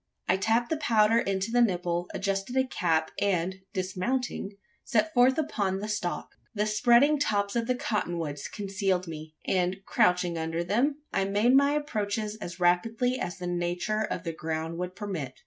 [0.27, 5.77] I tapped the powder into the nipple; adjusted a cap; and, dismounting, set forth upon
[5.77, 6.31] the stalk.
[6.55, 11.53] The spreading tops of the cotton woods concealed me; and, crouching under them, I made
[11.55, 15.35] my approaches as rapidly as the nature of the ground would permit.